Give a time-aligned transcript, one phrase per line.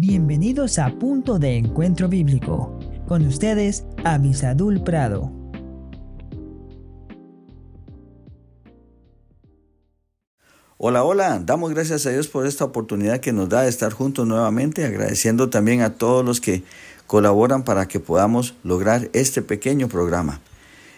[0.00, 2.78] Bienvenidos a Punto de Encuentro Bíblico.
[3.08, 5.32] Con ustedes, Avisadul Prado.
[10.76, 14.24] Hola, hola, damos gracias a Dios por esta oportunidad que nos da de estar juntos
[14.24, 16.62] nuevamente, agradeciendo también a todos los que
[17.08, 20.40] colaboran para que podamos lograr este pequeño programa.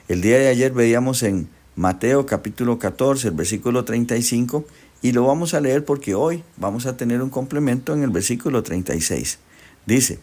[0.09, 1.48] El día de ayer veíamos en
[1.80, 4.66] Mateo capítulo 14, el versículo 35,
[5.01, 8.62] y lo vamos a leer porque hoy vamos a tener un complemento en el versículo
[8.62, 9.38] 36.
[9.87, 10.19] Dice,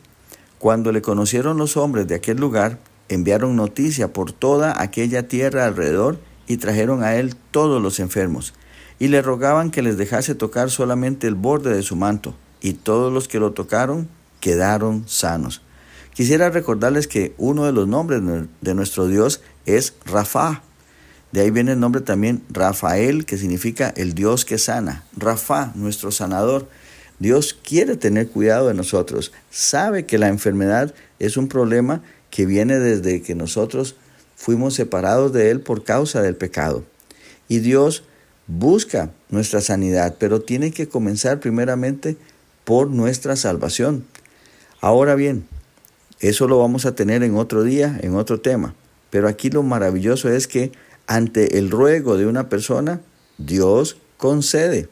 [0.60, 2.78] cuando le conocieron los hombres de aquel lugar,
[3.10, 8.54] enviaron noticia por toda aquella tierra alrededor y trajeron a él todos los enfermos,
[9.00, 13.12] y le rogaban que les dejase tocar solamente el borde de su manto, y todos
[13.12, 14.08] los que lo tocaron
[14.42, 15.64] quedaron sanos.
[16.14, 18.22] Quisiera recordarles que uno de los nombres
[18.62, 20.62] de nuestro Dios es Rafa,
[21.32, 25.04] de ahí viene el nombre también Rafael, que significa el Dios que sana.
[25.16, 26.68] Rafa, nuestro sanador.
[27.20, 29.32] Dios quiere tener cuidado de nosotros.
[29.50, 33.96] Sabe que la enfermedad es un problema que viene desde que nosotros
[34.36, 36.84] fuimos separados de Él por causa del pecado.
[37.50, 38.04] Y Dios
[38.46, 42.18] busca nuestra sanidad, pero tiene que comenzar primeramente
[42.64, 44.06] por nuestra salvación.
[44.80, 45.46] Ahora bien,
[46.20, 48.76] eso lo vamos a tener en otro día, en otro tema.
[49.10, 50.72] Pero aquí lo maravilloso es que
[51.08, 53.02] ante el ruego de una persona,
[53.38, 54.90] Dios concede.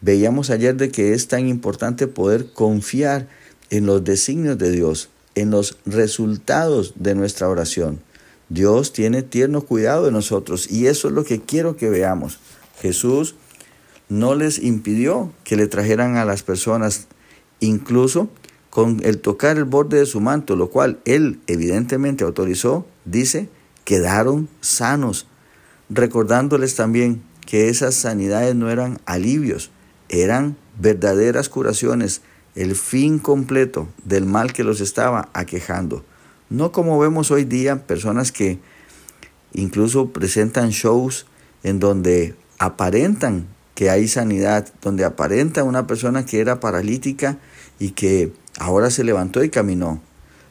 [0.00, 3.28] Veíamos ayer de que es tan importante poder confiar
[3.70, 8.00] en los designios de Dios, en los resultados de nuestra oración.
[8.48, 12.38] Dios tiene tierno cuidado de nosotros y eso es lo que quiero que veamos.
[12.80, 13.34] Jesús
[14.08, 17.08] no les impidió que le trajeran a las personas,
[17.60, 18.30] incluso
[18.70, 23.48] con el tocar el borde de su manto, lo cual él evidentemente autorizó, dice,
[23.84, 25.26] quedaron sanos
[25.88, 29.70] recordándoles también que esas sanidades no eran alivios,
[30.08, 32.22] eran verdaderas curaciones,
[32.54, 36.04] el fin completo del mal que los estaba aquejando.
[36.50, 38.58] No como vemos hoy día personas que
[39.52, 41.26] incluso presentan shows
[41.62, 47.38] en donde aparentan que hay sanidad, donde aparenta una persona que era paralítica
[47.78, 50.02] y que ahora se levantó y caminó.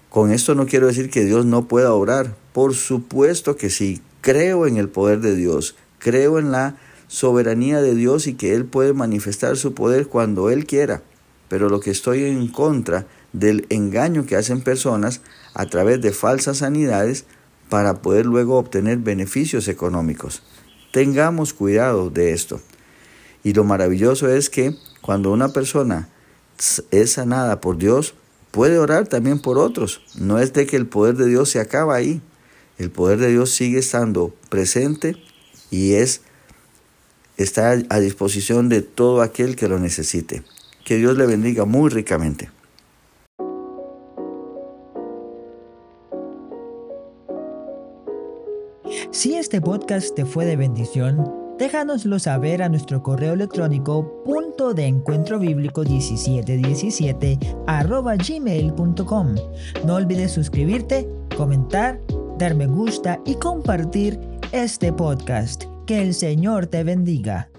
[0.10, 4.68] Con esto no quiero decir que Dios no pueda obrar, por supuesto que sí, creo
[4.68, 6.76] en el poder de Dios, creo en la
[7.08, 11.02] soberanía de Dios y que Él puede manifestar su poder cuando Él quiera.
[11.48, 15.22] Pero lo que estoy en contra del engaño que hacen personas
[15.54, 17.24] a través de falsas sanidades
[17.70, 20.44] para poder luego obtener beneficios económicos.
[20.92, 22.60] Tengamos cuidado de esto.
[23.46, 26.10] Y lo maravilloso es que cuando una persona
[26.92, 28.14] es sanada por Dios,
[28.52, 30.02] puede orar también por otros.
[30.20, 32.22] No es de que el poder de Dios se acaba ahí.
[32.78, 35.16] El poder de Dios sigue estando presente
[35.72, 36.22] y es
[37.38, 40.44] está a disposición de todo aquel que lo necesite.
[40.84, 42.50] Que Dios le bendiga muy ricamente.
[49.12, 54.86] Si este podcast te fue de bendición, déjanoslo saber a nuestro correo electrónico punto de
[54.86, 59.36] encuentro bíblico 1717 arroba gmail.com.
[59.86, 62.00] No olvides suscribirte, comentar
[62.38, 64.20] dar me gusta y compartir
[64.52, 65.66] este podcast.
[65.86, 67.50] Que el Señor te bendiga.